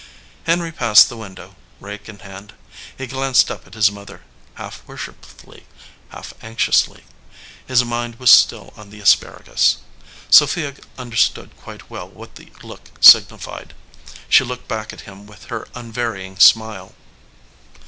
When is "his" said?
3.75-3.91, 7.67-7.85